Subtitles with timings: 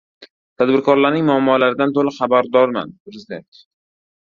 [0.61, 3.65] Tadbirkorlarning muammolaridan to‘liq xabardorman— Prezident